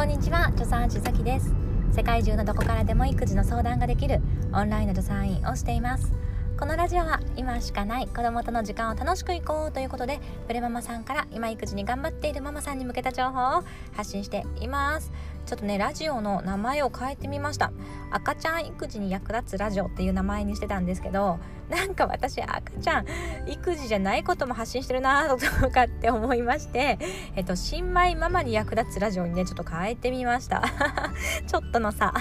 [0.00, 1.54] こんにちは助産師崎です。
[1.92, 6.14] 世界中のどこからでも育児の相談ができるオンラインの助産院をしています。
[6.60, 8.06] このラジオは今しかない。
[8.06, 13.64] 子供との時間を楽しくいこうということでプレママさんから今育児に頑張っているママさんに向けた情報を
[13.94, 15.10] 発信しています。
[15.46, 17.72] ちょっとねラジオの名前を変えてみました。
[18.10, 21.38] 赤ちゃん育児に役立つラジオっていう名前にしてたんですけど
[21.70, 23.06] なんか私赤ちゃん
[23.46, 26.98] 育児じゃないことも発信してるなとかって思いまして
[27.36, 30.62] えっと新米ママに役立つラジオにねちょっと変えてみました。
[31.48, 32.12] ちょっとのさ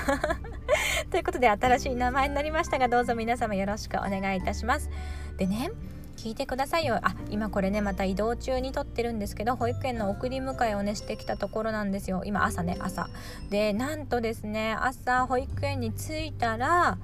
[1.09, 4.89] ということで新しい名前になりましたがどうぞ皆様よろしくお願いいたします。
[5.37, 5.71] でね
[6.17, 6.99] 聞いてくださいよ。
[7.01, 12.21] あ今これねまた移動中に撮ってるんですけど保育園の送り迎えをねしてきたところなんですよ。
[12.25, 13.07] 今朝ね朝。
[13.49, 16.97] でなんとですね朝保育園に着いたら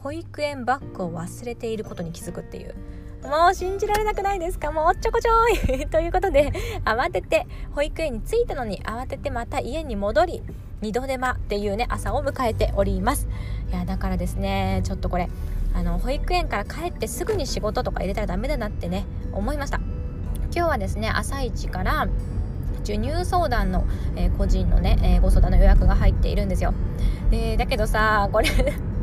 [0.00, 2.74] 保育園バッグを忘れていることに気づくっていう。
[3.22, 4.72] もう信じられなくないですか？
[4.72, 5.86] もうおっちょこちょい。
[5.86, 6.50] ということで
[6.84, 10.42] 慌てて保育園に着いたのに慌ててまた家に戻り
[10.82, 13.28] 二度手間っていうね朝を迎えております。
[13.70, 15.30] いやだからですねちょっとこれ
[15.74, 19.78] あの保育園から帰ってすぐに仕事とか入れたらダメだなってね思いました。
[20.54, 22.08] 今日はですね朝一から
[22.80, 26.74] 授乳相談の、えー、個人のね、えー、ご相談の予約が入っているんですよ。
[27.30, 28.48] でだけどさこれ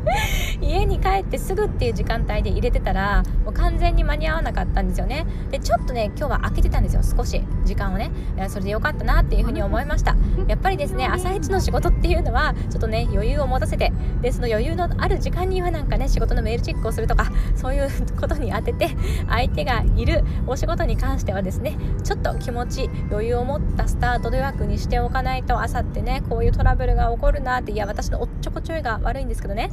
[0.60, 5.26] 家に帰ってすぐっていう時間帯で入れてたらもう完全に間に合わなかったんですよね。
[5.50, 7.02] でちょっとね今日は空けてたんですよ。
[7.02, 7.42] 少し。
[7.64, 8.10] 時間をね。
[8.48, 10.16] それでよかったなっていうふうに思いました。
[10.48, 13.92] やっぱりですね朝一の仕事っていうのはちょっとね余裕を持たせて。
[14.22, 17.88] でその余裕のある時間にはなんかね仕事のメールチェックをするとかそういう
[18.20, 18.90] ことに当てて
[19.28, 29.70] 相手がいるお仕事に関してはですねちょっと気持ち余裕を持ったスタート予約にしておかないと朝ってねこういうトラブルが起こるなっていや私のおっちょこちょいが悪いんですけどね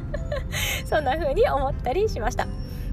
[0.86, 2.46] そんな風に思ったりしました。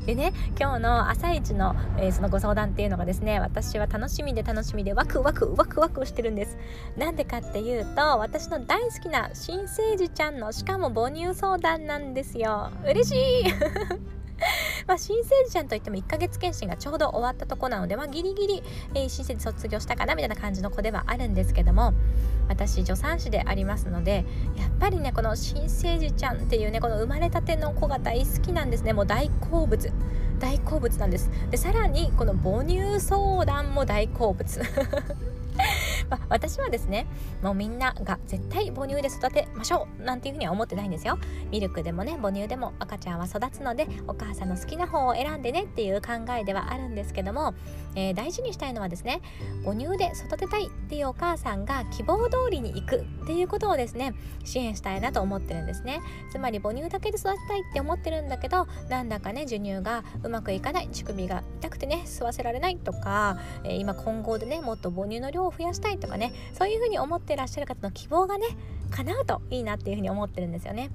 [0.06, 6.58] でね今日の朝一の、えー、そのご相談っていうのがですね私は楽しみで楽しみでワクワクワクワクしてるんです。
[6.98, 12.72] なんでかっていうと私の大好きな新生児ちゃんのしかも母乳相談なんですよ。
[12.86, 14.13] 嬉しい。
[14.88, 21.94] まあ、新生児ちゃんといっても1ヶ月検診がちょうど終わったとこなので、まあ、ギリギリ、えー、新生児卒業したかなみたいな感じの子ではあるんですけども
[22.50, 24.26] 私助産師でありますので
[24.58, 28.94] やっぱりねこの新生児ちゃんっていうねこの生まれたての子が大好きなんですね。
[28.94, 29.92] もう大好物。
[30.40, 31.30] 大好物なんです。
[31.50, 34.62] でさらにこの母乳相談も大好物。
[36.14, 37.08] まあ、私はですね
[37.42, 41.18] もうみんなが絶対母乳で育てましょうなんていうふうには思ってないんですよ。
[41.50, 47.56] ミルクでもね母乳でも赤ちゃんは育つのでお母さんの好きな方を選んでねっていう考えではあるんですけども、
[47.96, 49.22] えー、大事にしたいのはですね
[49.66, 54.14] 母乳で育てたいっていうお母さんが希望通りに行くっていうことをですね
[54.44, 56.00] 支援したいなと思ってるんですね。
[56.32, 68.46] つまり母乳だけで育てたいって思ってるんだけどなんだかね授乳がうまくいかない乳首が痛くてね吸わせられないとか、えー、今今後でねもっと母乳の量を増やしたいとかねそういうふうに思ってらっしゃる方の希望がね
[68.92, 70.92] 叶うといいなっていうふうに思ってるんですよね。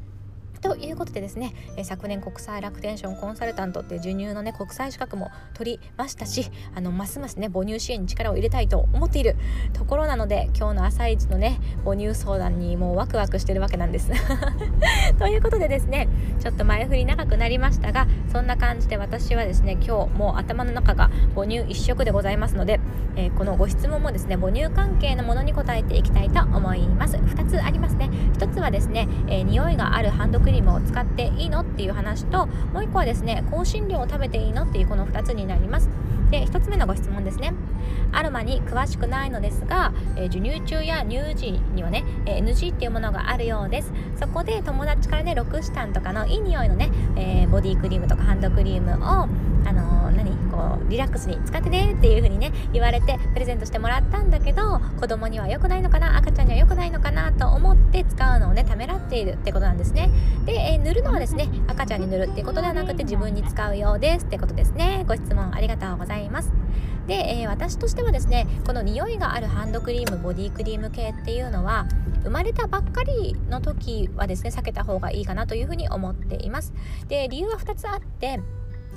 [0.61, 9.37] ということでですね、え昨年国際楽天ションコンサルタントって授乳のね国際資格も取りましたしあのますますね母乳支援に力を入れたいと思っている
[9.73, 14.11] ところなので今日の朝一のね母乳相談にもうワクワクしてるわけなんです
[15.19, 16.09] ということでですね
[16.41, 22.81] ちょっと前振り長くなりましたがそんな感じで私はですね今日もう頭の中が母乳一色でございますので、
[23.19, 27.17] え、このご質問もですね母乳関係のものに答えていきたいと思います。
[27.17, 28.09] 2つありますね。
[28.35, 35.91] 1つはですね、えー、匂いがあるハンドクリームを使っていいのっていう話ともう1個はですね香辛料を食べていいのっていうこの2つになります。
[36.31, 37.55] で1つ目のご質問ですね。
[38.13, 43.93] アロマに詳しくないのですが、えー、授乳中や乳児にはね、えー、NG っていうものがあるようです。
[44.21, 49.29] そこで友達からねロクシタンとかのいい匂いのね、えー、ボディクリームとかハンドクリームを
[49.65, 50.38] あの何？
[50.59, 60.11] うリラックスに使ってねっていう風にね言われてプレゼントしてもらったんだけど子供には良くないのかな赤ちゃんには良くないのかなと思って使うのをねためらっているってことなんですね。
[60.45, 65.05] で、えー、塗るのはですね赤ちゃんに塗るっていうことではなくて自分に使うようですってことですね。
[65.07, 66.53] ご質問ありがとうございます。
[67.07, 71.87] で、えー、私としてはですねこの匂いがあるハンドクリームボディクリーム系っていうのは
[72.23, 76.73] 生まれたばっかりの時はですね避けた方がいいかなというふうに思っています。
[77.09, 78.41] で理由は2つあって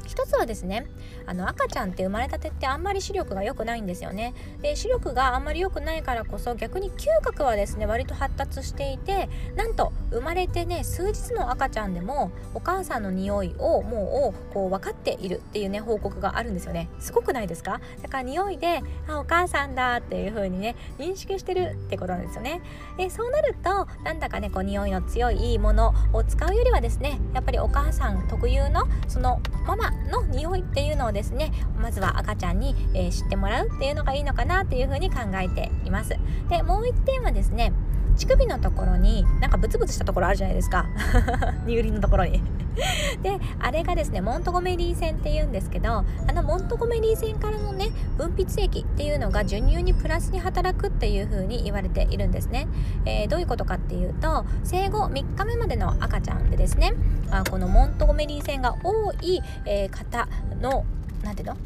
[0.06, 0.88] 一つはですね
[1.26, 4.34] あの赤ちゃんって生まれたてってあんまり視力が良くないんですよね。
[4.62, 16.90] で視力があんまり良くないからこそ逆に嗅覚はですね割と発達していてなんと生まれてね数日の赤ちゃんでもお母さんの匂いをもうこう分かっているっていうね報告があるんですよね。
[17.00, 17.80] すごくないですか？
[18.02, 22.62] だから匂いであお母さんだっていう風にね認識してるってことなんですよね。
[22.98, 36.16] でそうなるとなんだかねこう匂いの強いいいものを使うよりはですねやっぱりお母さん特有のそのママの匂いっていうのをですねまずは赤ちゃんに、えー、知ってもらうっていうのがいいのかなっていうふうに考えています。
[36.50, 37.74] でもう1点はですね
[38.22, 40.86] 乳首のところになんかブツブツしたところあるじゃないですか。
[41.66, 42.42] 乳輪のところに。
[43.22, 52.68] であれがですねモントゴメリー腺っていうんですけどあのモントゴメリー腺からのね分泌液っていうのが授乳にプラスに働くっていう風に言われているんですね、
[53.06, 56.94] えー、どういうことかっていうと生後3日目までの赤ちゃんでですね
[57.30, 60.30] あこのモントゴメリー腺が多い、えー、方
[60.62, 60.86] の
[61.24, 61.58] 何ていうの？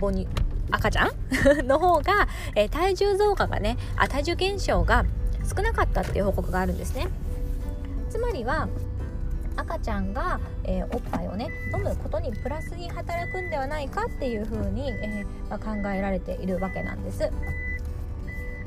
[0.00, 0.26] 母乳
[0.70, 1.10] 赤ちゃん？
[1.66, 2.26] の方が、
[2.56, 5.04] えー、体重増加がねあ体重減少が
[5.48, 7.08] 少なかったっていう報告があるんですね
[8.10, 8.68] つまりは
[9.56, 17.30] 赤ちゃんが、えー、おっぱいをね飲むことにプラスに働くんではないかっていうふうに、えー、まあ、考えられているわけなんです。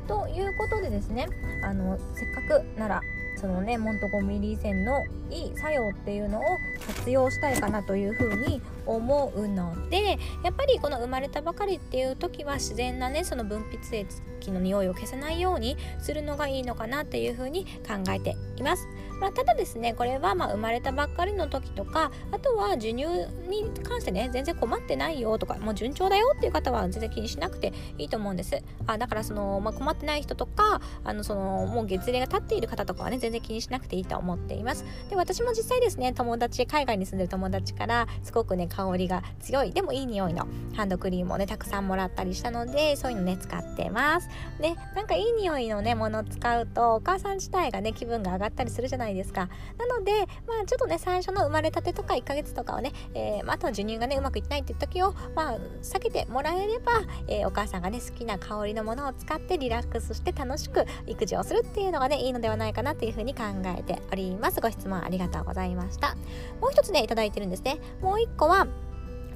[0.06, 1.28] ということでですね
[1.62, 3.00] あのせっかくなら
[3.36, 6.42] そのねモントゴミリー線のいい作用っていうのを
[6.82, 14.06] 活用したいかなというふうに思うのでやっぱりこの生まれたばかりっていう時は自然なねその分泌
[14.40, 18.88] 液の匂いを消さないようにするのがいいのかなっていうふうに考えています。
[19.22, 23.04] まあ、ただですねこれはまあ生まれたばっかりの時とかあとは授乳
[23.48, 44.28] に関してね全然困ってないよとかもう順調だよっていう方は全然気にしなくていいと思うんですあだからその、まあ、困ってない人とかあのそのもう月齢が経っている方とかはね全然気にしなくていいと思っていますで私も実際ですね友達海外に住んでる友達からすごくね香りが強いでもいい匂いのハンドクリームをねたくさんもらったりしたのでそういうのね使ってます。
[44.58, 49.50] ねなんかいい匂いのねものを使うとお母さん自体がね気分が上がったりするじゃないですか。
[49.76, 50.12] なので
[50.46, 56.92] まあちょっとね最初の生まれたてとか1ヶ月とかはね、えー、まあ、あとは授乳がねうまくいってないっていう時をまあ避けてもらえれば、
[57.28, 63.42] えー、お母さんがね好きな香りのものを使ってリラックスして楽しく育児をするっていうのがねいいのではないかなっていうふうに考
[63.78, 64.60] えております。
[64.62, 66.16] ご質問ありがとうございました。
[66.62, 67.76] もう一つねいただいてるんですね。
[68.00, 68.66] もう一個は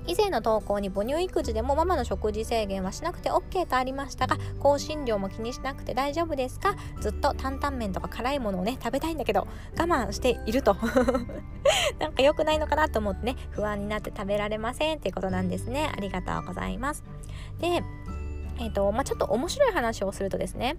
[0.08, 6.76] 以前の投稿に母乳育児でもママの食事制限はしなくて OK とありましたが香辛料も気にしなくて大丈夫ですか？
[7.00, 10.76] ずっと担々麺とか辛いものをね食べたいんだけど我慢していると。
[11.99, 15.90] なんか良くないのかなと思ってね不安になって食べられませんっていうことなんですね。
[15.93, 17.02] ありがとうございます。
[17.58, 17.82] で
[18.58, 20.79] えーとまあ、ちょっと面白い話をするとですね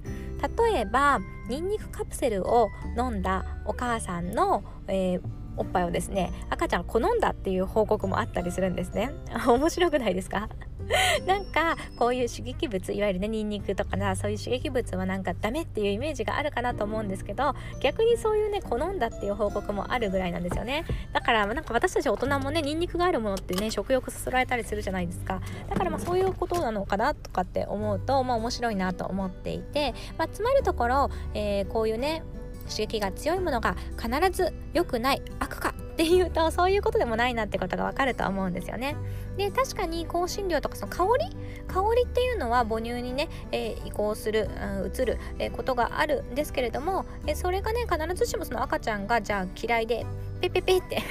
[0.72, 5.22] 例えばニンニクカプセルを飲んだお母さんの、えー
[5.57, 9.12] おっぱいをですね赤ちゃん好んだっていう報告もあったりするんですね。
[9.48, 10.50] 面白くないですか？
[11.27, 20.86] なんかこういう刺激物いわゆるねニンニクとかなそういう刺激物はなんかダメっていうイメージがあるかなと思うんですけど逆にそういうね好んだっていう報告もあるぐらいなんですよね。
[21.12, 25.42] だからなんか私たち大人もねニンニクがあるものってね食欲そそられたりするじゃないですか。
[25.69, 32.24] だからまあそういうことなのかなとかって思うとまあ面白いなと思っていて、まあ、つまるところ、えー、こういうね
[32.69, 38.96] 刺激が強いものが必ず良くない悪かっていうとそういうことでもないなってことがわかると思うんですよね。
[39.36, 41.36] で確かに香辛料とかその香り
[41.68, 44.50] 香りっていうのは母乳にね、えー、移行する、
[44.81, 50.06] うん、移る、えー、ことがあるんですけれども、えー、それがね必ずしもその赤ちゃんがじゃあ嫌いで
[50.42, 51.01] ピピピって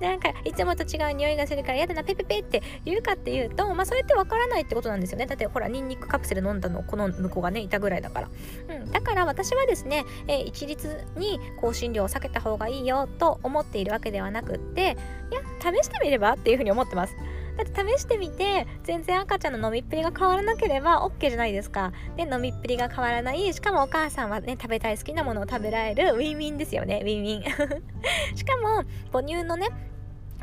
[0.00, 8.30] なんかいつもと違う匂いがするから嫌だなペペペって言うかっていうとまあそれってわからないってことなんですよねだってほらニンニクカプセル飲んだのこの向こうがねいたぐらいだから、
[8.68, 14.96] うん、だから私はですね、えー、一律に香辛料を避けた方がいいよと思っているわけではなくって
[15.30, 17.16] いや試してみればっていうふうに思ってます
[17.56, 21.92] だって試してみて全然赤ちゃんの飲みっぷりが変わらなければ OK じゃないですか。
[22.16, 27.42] で飲みっぷりが変わらないしかもお母さんはね食べたい好きなものを食べられるウィンウィンですよねウィンウィン。
[28.36, 29.68] しかも母乳のね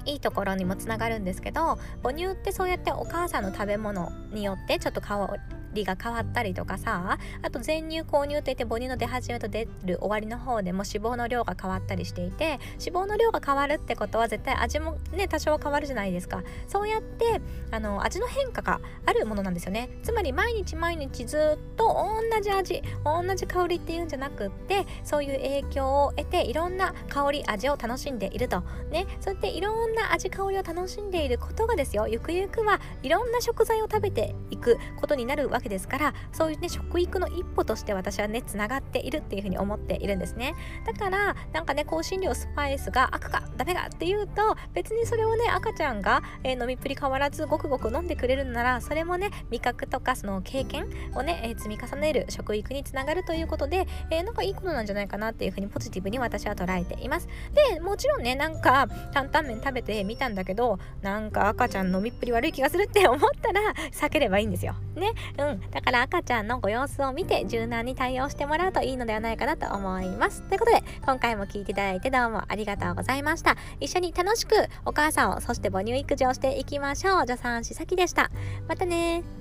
[0.06, 5.38] いいところにもつながるんですけど母乳ってそうやってお母さんの食べ物によってちょっと変わ
[5.74, 16.44] りが変わったりとかさあと全乳購入といって母乳の出始めと出る終わりの方でも脂肪の量が変わったりしていて脂肪の量が変わるってことは絶対味もね多少変わるじゃないですか。
[16.68, 19.90] そうやってあの味の変化があるものなんですよね。
[20.04, 28.62] つまり毎日毎日ずっと同じ味同じ香りっていうんじゃなくってそういう影響を得ていろんな香り味を楽しんでいると。
[28.92, 29.06] ね。
[29.20, 32.08] そうやっていろんな味香りを楽しんでいることがですよ。
[32.08, 40.56] ゆくゆくはいろんな食材を食べていくことになるわけですからそういうね食育の一歩として私はねつながっているっていうふうに思っているんですね。
[40.86, 57.28] だからなんかね香辛料スパイスが悪かダメかっていうと別にそれをね赤ちゃんが、えー、飲みっぷり変わらずごくごく飲んでくれるならそれもね味覚とかその経験をね、えー、積み重ねる食育につながるということで、えー、なんかいいことなんじゃないかなっていうふうにポジティブに私は捉えています。
[57.74, 64.76] でもちろんねなんか担々麺食べてみたんだけどなんか赤ちゃん飲みっぷり悪い気がするって思ったら避ければいいんですよ。
[64.96, 65.14] ね。
[65.54, 65.72] ん。
[65.72, 70.44] だから赤ちゃんのご様子を見て柔軟に対応してもらうといいのではないかなと思います。
[70.44, 73.56] ということで今回も聞いていただいてどうもありがとうございました。
[73.80, 74.56] 一緒に楽しく
[74.86, 77.22] お母さんをそして母乳育児をしていきましょう。
[77.22, 78.32] 助産師さきでした。
[78.68, 79.41] またね